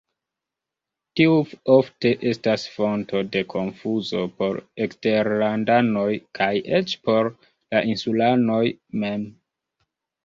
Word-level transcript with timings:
Tiu 1.19 1.33
ofte 1.73 2.13
estas 2.31 2.63
fonto 2.77 3.21
de 3.35 3.43
konfuzo 3.53 4.23
por 4.39 4.59
eksterlandanoj, 4.87 6.09
kaj 6.41 6.51
eĉ 6.79 6.97
por 7.09 7.33
la 7.43 7.87
insulanoj 7.93 8.63
mem. 9.05 9.33